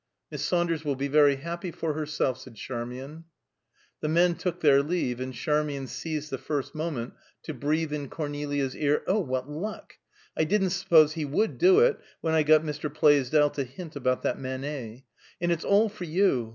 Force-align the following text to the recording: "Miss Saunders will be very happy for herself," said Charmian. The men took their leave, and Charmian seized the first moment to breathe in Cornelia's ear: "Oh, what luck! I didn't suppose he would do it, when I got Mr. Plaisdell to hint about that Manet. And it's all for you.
"Miss 0.31 0.43
Saunders 0.43 0.83
will 0.83 0.95
be 0.95 1.07
very 1.07 1.35
happy 1.35 1.69
for 1.69 1.93
herself," 1.93 2.39
said 2.39 2.55
Charmian. 2.55 3.25
The 3.99 4.09
men 4.09 4.33
took 4.33 4.59
their 4.61 4.81
leave, 4.81 5.19
and 5.19 5.31
Charmian 5.31 5.85
seized 5.85 6.31
the 6.31 6.39
first 6.39 6.73
moment 6.73 7.13
to 7.43 7.53
breathe 7.53 7.93
in 7.93 8.09
Cornelia's 8.09 8.75
ear: 8.75 9.03
"Oh, 9.05 9.19
what 9.19 9.47
luck! 9.47 9.99
I 10.35 10.43
didn't 10.43 10.71
suppose 10.71 11.13
he 11.13 11.25
would 11.25 11.59
do 11.59 11.81
it, 11.81 11.99
when 12.19 12.33
I 12.33 12.41
got 12.41 12.63
Mr. 12.63 12.91
Plaisdell 12.91 13.51
to 13.51 13.63
hint 13.63 13.95
about 13.95 14.23
that 14.23 14.39
Manet. 14.39 15.03
And 15.39 15.51
it's 15.51 15.63
all 15.63 15.87
for 15.87 16.05
you. 16.05 16.49